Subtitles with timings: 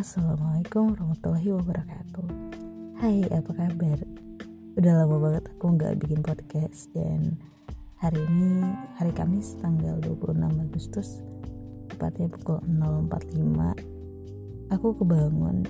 [0.00, 2.24] Assalamualaikum warahmatullahi wabarakatuh.
[3.04, 4.00] Hai apa kabar?
[4.80, 7.36] Udah lama banget aku nggak bikin podcast Dan
[8.00, 8.64] hari ini
[8.96, 11.20] hari Kamis tanggal 26 Agustus
[11.92, 15.68] Tepatnya pukul 0.45 Aku kebangun.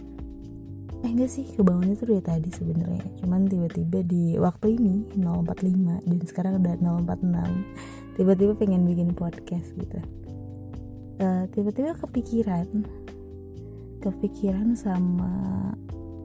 [1.03, 3.11] Eh enggak sih kebangun itu dari tadi sebenarnya.
[3.18, 9.99] Cuman tiba-tiba di waktu ini 0.45 Dan sekarang udah 0.46 Tiba-tiba pengen bikin podcast gitu.
[11.18, 12.86] Uh, Tiba-tiba kepikiran
[14.00, 15.32] kepikiran sama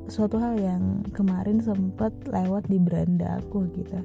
[0.08, 4.00] suatu hal yang kemarin sempat lewat di beranda aku gitu.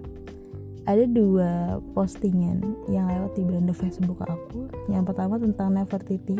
[0.89, 4.67] Ada dua postingan yang lewat di beranda Facebook aku.
[4.91, 6.37] Yang pertama tentang Nefertiti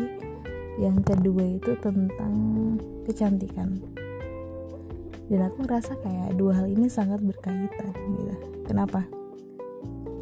[0.81, 2.35] yang kedua itu tentang
[3.07, 3.79] kecantikan.
[5.31, 8.35] Dan aku ngerasa kayak dua hal ini sangat berkaitan gitu.
[8.67, 9.07] Kenapa?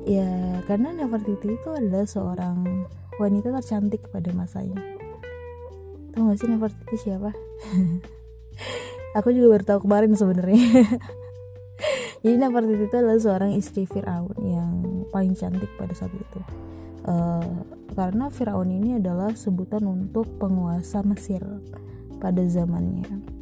[0.05, 2.85] Ya karena Nefertiti itu adalah seorang
[3.17, 4.98] wanita tercantik pada masanya
[6.13, 7.31] tau gak sih Nefertiti siapa?
[9.17, 10.59] Aku juga baru tahu kemarin sebenarnya.
[12.23, 14.73] Jadi Nefertiti itu adalah seorang istri Firaun yang
[15.09, 16.39] paling cantik pada saat itu.
[17.07, 17.63] Uh,
[17.95, 21.41] karena Firaun ini adalah sebutan untuk penguasa Mesir
[22.19, 23.39] pada zamannya.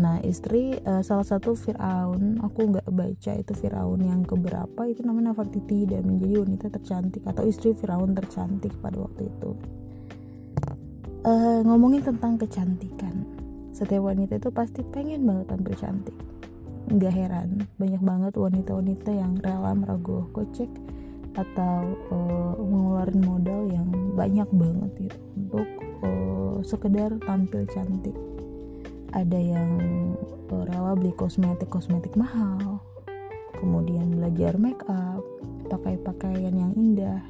[0.00, 5.34] Nah istri uh, salah satu Firaun aku nggak baca itu Firaun yang keberapa itu namanya
[5.34, 9.50] Nefertiti dan menjadi wanita tercantik atau istri Firaun tercantik pada waktu itu
[11.24, 13.24] uh, ngomongin tentang kecantikan.
[13.70, 16.16] Setiap wanita itu pasti pengen banget tampil cantik.
[16.90, 20.68] Nggak heran banyak banget wanita-wanita yang rela merogoh kocek
[21.38, 25.68] atau uh, mengeluarkan modal yang banyak banget gitu untuk
[26.02, 28.16] uh, sekedar tampil cantik.
[29.14, 29.70] Ada yang
[30.50, 32.82] uh, rela beli kosmetik kosmetik mahal
[33.60, 35.20] kemudian belajar make up
[35.68, 37.20] pakai pakaian yang indah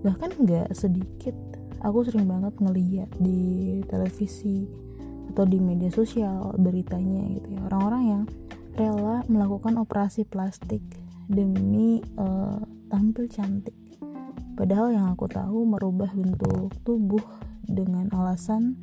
[0.00, 1.36] bahkan nggak sedikit
[1.82, 4.66] aku sering banget ngeliat di televisi
[5.34, 7.60] atau di media sosial beritanya gitu ya.
[7.70, 8.22] Orang-orang yang
[8.74, 10.82] rela melakukan operasi plastik
[11.28, 13.76] demi uh, tampil cantik.
[14.58, 17.22] Padahal yang aku tahu merubah bentuk tubuh
[17.62, 18.74] dengan alasan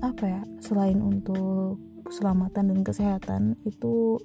[0.00, 4.18] apa ya selain untuk keselamatan dan kesehatan itu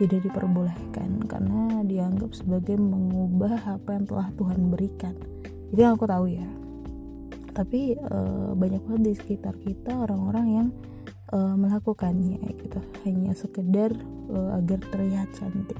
[0.00, 5.14] tidak diperbolehkan karena dianggap sebagai mengubah apa yang telah Tuhan berikan.
[5.70, 6.48] Itu yang aku tahu ya
[7.52, 10.68] tapi uh, banyak banget di sekitar kita orang-orang yang
[11.32, 12.80] uh, melakukannya gitu.
[13.04, 13.92] Hanya sekedar
[14.32, 15.76] uh, agar terlihat cantik.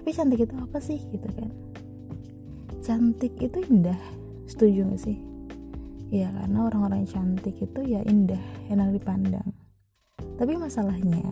[0.00, 1.50] Tapi cantik itu apa sih gitu kan?
[2.80, 3.98] Cantik itu indah.
[4.46, 5.18] Setuju gak sih?
[6.10, 9.50] Ya karena orang-orang cantik itu ya indah enak dipandang.
[10.38, 11.26] Tapi masalahnya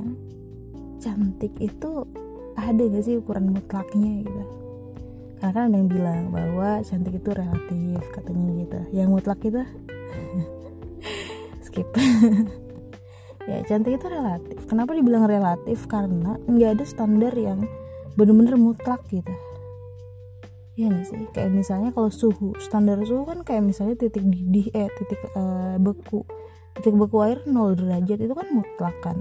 [0.98, 2.06] cantik itu
[2.58, 4.67] ada gak sih ukuran mutlaknya gitu
[5.38, 8.78] karena kan ada yang bilang bahwa cantik itu relatif katanya gitu.
[8.90, 9.62] Yang mutlak itu?
[11.66, 11.88] Skip.
[13.46, 14.58] Ya cantik itu relatif.
[14.66, 15.86] Kenapa dibilang relatif?
[15.86, 17.64] Karena nggak ada standar yang
[18.18, 19.30] bener-bener mutlak gitu.
[20.78, 21.26] Ya gak sih?
[21.34, 26.22] Kayak misalnya kalau suhu standar suhu kan kayak misalnya titik didih eh titik uh, beku.
[26.78, 29.18] Titik beku air 0 derajat itu kan mutlak kan?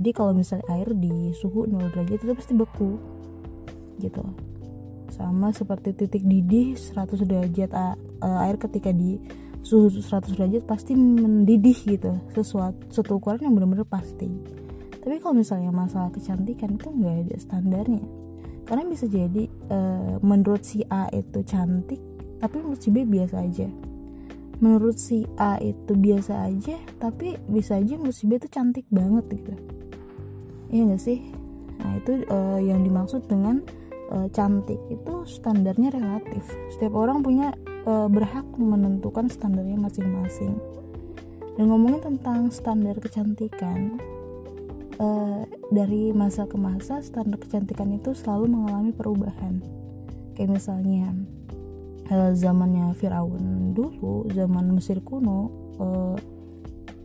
[0.00, 2.98] Jadi kalau misalnya air di suhu 0 derajat itu pasti beku.
[4.02, 4.49] Gitu
[5.12, 7.70] sama seperti titik didih 100 derajat
[8.22, 9.20] air ketika di
[9.60, 12.16] suhu 100 derajat pasti mendidih gitu.
[12.32, 14.28] Sesuatu satu ukuran yang benar-benar pasti.
[15.00, 18.04] Tapi kalau misalnya masalah kecantikan itu nggak ada standarnya.
[18.68, 21.98] Karena bisa jadi uh, menurut si A itu cantik
[22.40, 23.68] tapi menurut si B biasa aja.
[24.60, 29.24] Menurut si A itu biasa aja tapi bisa aja menurut si B itu cantik banget
[29.40, 29.54] gitu.
[30.70, 31.18] Iya gak sih?
[31.80, 33.64] Nah itu uh, yang dimaksud dengan
[34.10, 36.44] e, cantik itu standarnya relatif.
[36.74, 37.54] Setiap orang punya
[37.86, 40.58] e, berhak menentukan standarnya masing-masing.
[41.56, 43.96] Dan ngomongin tentang standar kecantikan
[44.98, 45.08] e,
[45.70, 49.62] dari masa ke masa standar kecantikan itu selalu mengalami perubahan.
[50.34, 51.14] Kayak misalnya
[52.10, 55.86] e, zamannya Firaun dulu zaman Mesir kuno e,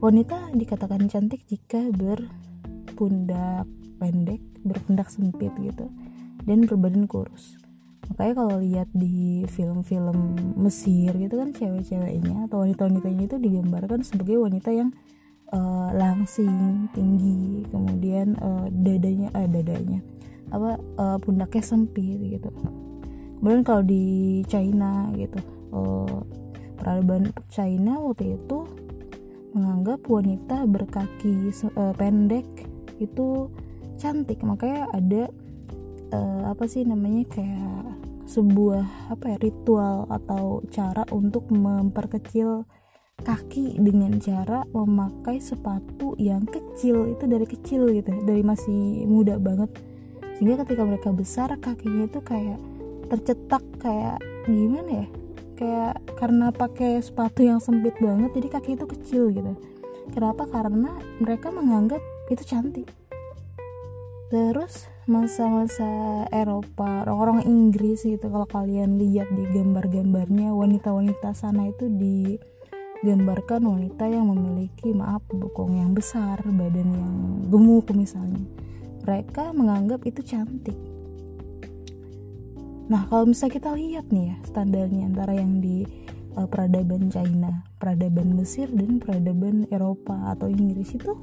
[0.02, 3.66] wanita dikatakan cantik jika berpundak
[3.96, 5.88] pendek berpundak sempit gitu
[6.46, 7.58] dan berbadan kurus.
[8.14, 14.70] Makanya kalau lihat di film-film Mesir gitu kan cewek-ceweknya atau wanita-wanitanya itu digambarkan sebagai wanita
[14.70, 14.94] yang
[15.50, 20.00] uh, langsing tinggi kemudian uh, dadanya uh, dadanya
[20.54, 22.54] apa uh, pundaknya sempit gitu.
[23.42, 25.42] Kemudian kalau di China gitu
[25.74, 26.22] uh,
[26.78, 28.70] peradaban China waktu itu
[29.58, 32.46] menganggap wanita berkaki uh, pendek
[33.02, 33.50] itu
[33.98, 34.40] cantik.
[34.46, 35.32] Makanya ada
[36.12, 42.66] uh, apa sih namanya kayak sebuah apa ya ritual atau cara untuk memperkecil
[43.22, 47.16] kaki dengan cara memakai sepatu yang kecil.
[47.16, 49.72] Itu dari kecil gitu dari masih muda banget.
[50.36, 52.60] Sehingga ketika mereka besar kakinya itu kayak
[53.08, 54.18] tercetak kayak
[54.50, 55.08] gimana ya
[55.56, 59.54] kayak karena pakai sepatu yang sempit banget jadi kaki itu kecil gitu.
[60.12, 60.46] Kenapa?
[60.46, 62.92] Karena mereka menganggap itu cantik.
[64.30, 73.70] Terus masa-masa Eropa orang-orang Inggris gitu kalau kalian lihat di gambar-gambarnya wanita-wanita sana itu digambarkan
[73.70, 77.16] wanita yang memiliki maaf bokong yang besar badan yang
[77.54, 78.42] gemuk misalnya.
[79.06, 80.78] Mereka menganggap itu cantik.
[82.90, 85.86] Nah kalau misalnya kita lihat nih ya standarnya antara yang di
[86.38, 91.14] uh, peradaban China peradaban Mesir dan peradaban Eropa atau Inggris itu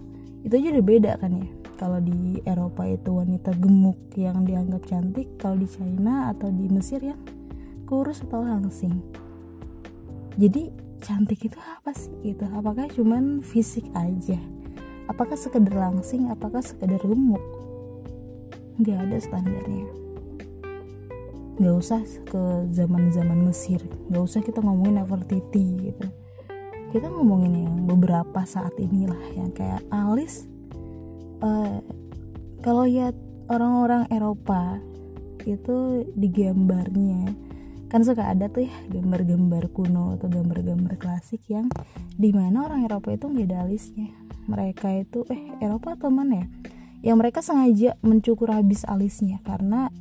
[0.42, 1.48] itu aja udah beda kan ya
[1.82, 7.02] kalau di Eropa itu wanita gemuk yang dianggap cantik kalau di China atau di Mesir
[7.02, 7.18] yang
[7.90, 9.02] kurus atau langsing.
[10.38, 10.70] Jadi
[11.02, 14.38] cantik itu apa sih itu apakah cuman fisik aja?
[15.10, 17.42] Apakah sekedar langsing apakah sekedar gemuk?
[18.78, 19.90] Nggak ada standarnya.
[21.58, 23.82] Nggak usah ke zaman zaman Mesir.
[24.06, 26.06] Nggak usah kita ngomongin Nefertiti gitu.
[26.94, 30.51] Kita ngomongin yang beberapa saat inilah yang kayak alis
[32.62, 33.18] kalau lihat
[33.50, 34.78] orang-orang Eropa
[35.42, 37.34] itu di gambarnya
[37.92, 41.68] kan suka ada tuh ya gambar-gambar kuno atau gambar-gambar klasik yang
[42.16, 44.08] di mana orang Eropa itu nggak ada alisnya.
[44.48, 46.46] Mereka itu eh Eropa atau mana ya?
[47.12, 49.92] Yang mereka sengaja mencukur habis alisnya karena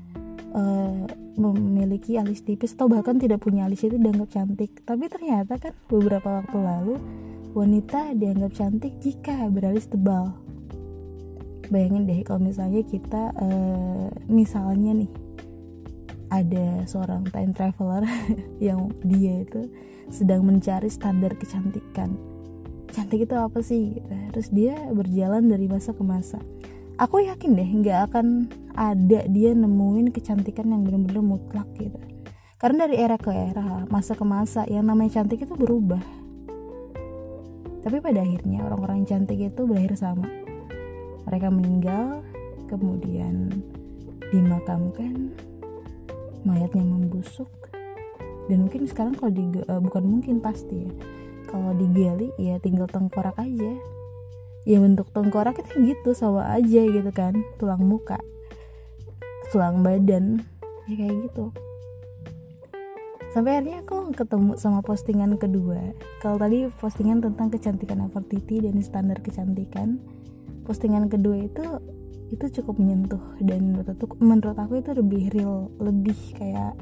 [0.55, 1.03] uh,
[1.35, 4.71] memiliki alis tipis atau bahkan tidak punya alis itu dianggap cantik.
[4.87, 6.95] Tapi ternyata kan beberapa waktu lalu
[7.51, 10.31] wanita dianggap cantik jika beralis tebal
[11.71, 15.11] bayangin deh kalau misalnya kita uh, misalnya nih
[16.31, 18.03] ada seorang time traveler
[18.67, 19.71] yang dia itu
[20.11, 22.15] sedang mencari standar kecantikan.
[22.91, 23.99] Cantik itu apa sih?
[24.35, 26.39] Terus dia berjalan dari masa ke masa.
[26.99, 31.99] Aku yakin deh nggak akan ada dia nemuin kecantikan yang benar-benar mutlak gitu.
[32.59, 36.03] Karena dari era ke era masa ke masa yang namanya cantik itu berubah.
[37.81, 40.40] Tapi pada akhirnya orang-orang cantik itu berakhir sama
[41.27, 42.25] mereka meninggal
[42.69, 43.51] kemudian
[44.31, 45.35] dimakamkan
[46.47, 47.49] mayatnya membusuk.
[48.49, 50.91] Dan mungkin sekarang kalau di uh, bukan mungkin pasti ya.
[51.51, 53.73] Kalau digali ya tinggal tengkorak aja.
[54.63, 57.37] Ya bentuk tengkorak itu gitu sama aja gitu kan.
[57.57, 58.21] Tulang muka
[59.51, 60.47] tulang badan
[60.87, 61.51] ya kayak gitu.
[63.35, 65.95] Sampai akhirnya aku ketemu sama postingan kedua.
[66.23, 69.99] Kalau tadi postingan tentang kecantikan Nefertiti dan standar kecantikan
[70.65, 71.65] postingan kedua itu
[72.31, 73.21] itu cukup menyentuh.
[73.43, 76.73] Dan menurut aku, menurut aku itu lebih real lebih kayak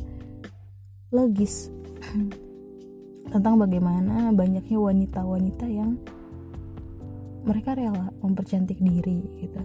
[1.10, 1.74] logis.
[3.34, 5.98] Tentang bagaimana banyaknya wanita-wanita yang
[7.46, 9.62] mereka rela mempercantik diri gitu.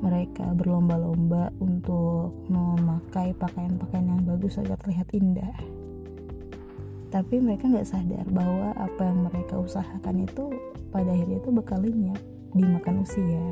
[0.00, 5.52] Mereka berlomba-lomba untuk memakai pakaian-pakaian yang bagus agar terlihat indah.
[7.10, 10.46] Tapi mereka nggak sadar bahwa apa yang mereka usahakan itu
[10.94, 12.22] pada akhirnya itu bakal lenyap
[12.54, 13.44] dimakan usia.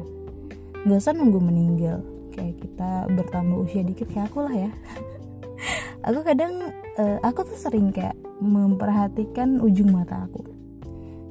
[0.87, 1.99] Nggak usah nunggu meninggal.
[2.35, 4.71] Kayak kita bertambah usia dikit kayak aku lah ya.
[6.09, 10.47] Aku kadang uh, aku tuh sering kayak memperhatikan ujung mata aku.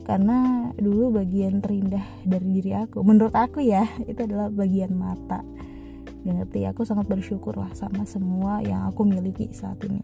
[0.03, 5.43] Karena dulu bagian terindah dari diri aku menurut aku ya itu adalah bagian mata.
[6.27, 10.03] Gak ngerti aku sangat bersyukur lah sama semua yang aku miliki saat ini.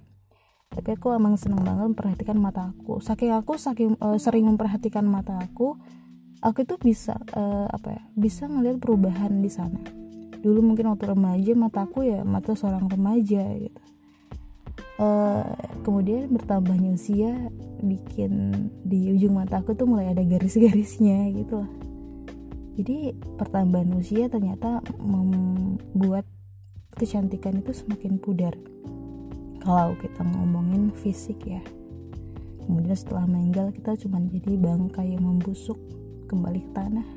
[0.73, 2.97] Tapi aku emang seneng banget memperhatikan mata aku.
[3.03, 5.77] Saking aku saking uh, sering memperhatikan mata aku
[6.43, 9.79] aku itu bisa uh, apa ya bisa ngelihat perubahan di sana.
[10.43, 13.81] Dulu mungkin waktu remaja mataku ya mata seorang remaja gitu.
[14.99, 15.47] Uh,
[15.81, 17.33] kemudian bertambahnya usia
[17.81, 18.51] bikin
[18.83, 21.71] di ujung mataku tuh mulai ada garis-garisnya gitu lah.
[22.75, 26.27] Jadi pertambahan usia ternyata membuat
[26.93, 28.53] kecantikan itu semakin pudar.
[29.63, 31.63] Kalau kita ngomongin fisik ya.
[32.63, 35.77] Kemudian setelah meninggal kita cuma jadi bangkai yang membusuk
[36.27, 37.07] kembali ke tanah.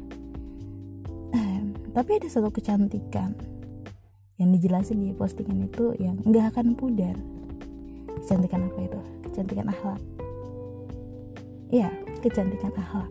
[1.96, 3.32] Tapi ada satu kecantikan
[4.36, 7.16] yang dijelasin di postingan itu yang nggak akan pudar.
[8.20, 9.00] Kecantikan apa itu?
[9.24, 10.02] Kecantikan akhlak.
[11.72, 11.88] Ya
[12.20, 13.08] kecantikan akhlak.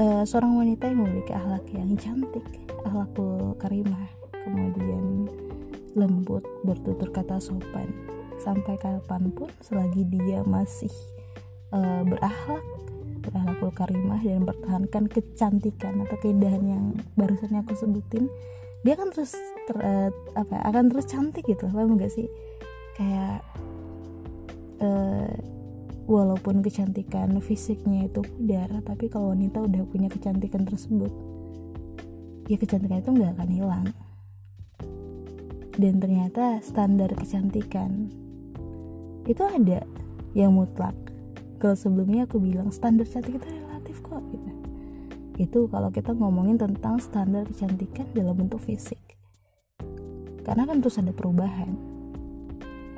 [0.00, 2.44] Uh, seorang wanita yang memiliki akhlak yang cantik
[2.88, 5.28] akhlakul karimah kemudian
[5.92, 7.92] lembut bertutur kata sopan.
[8.40, 10.92] Sampai kapan pun selagi dia masih
[11.76, 12.64] uh, berakhlak
[13.28, 16.84] berakhlakul karimah dan mempertahankan kecantikan atau keindahan yang
[17.18, 18.30] barusan aku sebutin
[18.86, 19.34] dia akan terus
[19.66, 22.30] ter, uh, apa akan terus cantik gitu paham gak sih?
[22.94, 23.42] Kayak
[24.78, 25.34] uh,
[26.06, 31.10] walaupun kecantikan fisiknya itu pudar tapi kalau wanita udah punya kecantikan tersebut
[32.46, 33.86] ya kecantikan itu nggak akan hilang.
[35.76, 38.08] Dan ternyata standar kecantikan
[39.26, 39.82] itu ada
[40.32, 40.94] yang mutlak
[41.56, 44.52] kalau sebelumnya aku bilang standar cantik itu relatif kok gitu.
[45.36, 49.00] Itu kalau kita ngomongin tentang standar kecantikan dalam bentuk fisik.
[50.44, 51.74] Karena kan terus ada perubahan.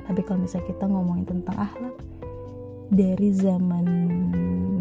[0.07, 1.95] Tapi kalau misalnya kita ngomongin tentang akhlak
[2.89, 3.85] dari zaman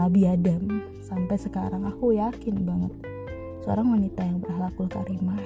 [0.00, 2.92] Nabi Adam sampai sekarang aku yakin banget
[3.60, 5.40] seorang wanita yang berakhlakul karimah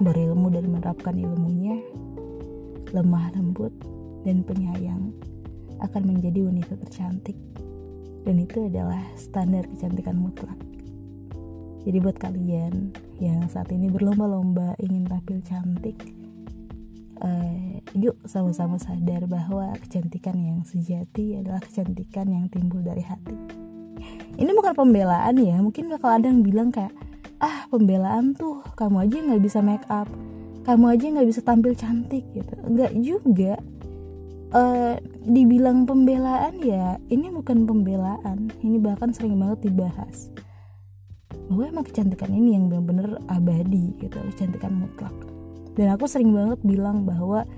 [0.00, 1.76] berilmu dan menerapkan ilmunya
[2.96, 3.72] lemah lembut
[4.24, 5.12] dan penyayang
[5.82, 7.34] akan menjadi wanita tercantik.
[8.22, 10.58] Dan itu adalah standar kecantikan mutlak.
[11.82, 15.98] Jadi buat kalian yang saat ini berlomba-lomba ingin tampil cantik
[17.22, 23.34] uh, yuk sama-sama sadar bahwa kecantikan yang sejati adalah kecantikan yang timbul dari hati.
[24.36, 26.90] Ini bukan pembelaan ya mungkin bakal ada yang bilang kayak
[27.38, 30.06] ah pembelaan tuh kamu aja nggak bisa make up
[30.62, 32.54] kamu aja nggak bisa tampil cantik gitu.
[32.62, 33.52] Nggak juga
[34.52, 34.94] uh,
[35.24, 38.52] dibilang pembelaan ya ini bukan pembelaan.
[38.60, 40.30] Ini bahkan sering banget dibahas.
[41.48, 45.12] Bahwa emang kecantikan ini yang bener-bener abadi gitu kecantikan mutlak.
[45.72, 47.48] Dan aku sering banget bilang bahwa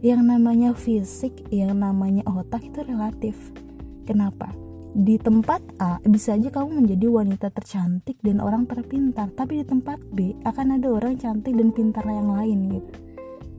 [0.00, 3.34] yang namanya fisik yang namanya otak itu relatif.
[4.06, 4.54] Kenapa?
[4.96, 9.28] Di tempat A bisa aja kamu menjadi wanita tercantik dan orang terpintar.
[9.34, 13.05] Tapi di tempat B akan ada orang cantik dan pintar yang lain gitu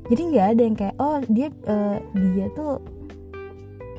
[0.08, 2.80] jadi nggak ada yang kayak oh dia uh, dia tuh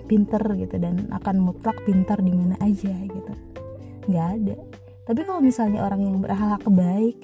[0.08, 3.32] pinter gitu dan akan mutlak pintar di mana aja gitu.
[4.08, 4.56] Nggak ada.
[5.04, 7.18] Tapi kalau misalnya orang yang berakhlak baik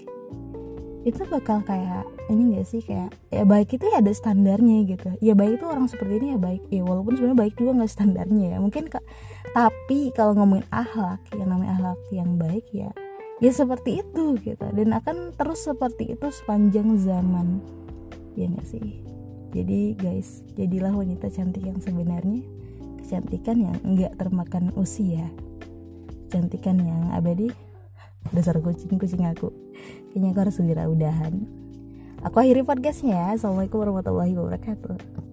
[1.04, 5.08] itu bakal kayak ini gak sih kayak ya baik itu ya ada standarnya gitu.
[5.20, 6.62] Ya baik itu orang seperti ini ya baik.
[6.68, 8.58] Ya walaupun sebenarnya baik juga nggak standarnya ya.
[8.60, 9.04] Mungkin kak
[9.52, 12.92] tapi kalau ngomongin akhlak yang namanya akhlak yang baik ya
[13.40, 14.64] ya seperti itu gitu.
[14.72, 17.60] Dan akan terus seperti itu sepanjang zaman
[18.34, 19.02] ya gak sih?
[19.54, 22.42] Jadi guys jadilah wanita cantik yang sebenarnya.
[23.04, 25.30] Kecantikan yang enggak termakan usia.
[26.26, 27.52] Kecantikan yang abadi
[28.32, 29.52] dasar kucing-kucing aku.
[30.10, 31.46] Kayaknya aku harus segera udahan.
[32.24, 33.26] Aku akhiri podcastnya ya.
[33.36, 35.23] Assalamualaikum warahmatullahi wabarakatuh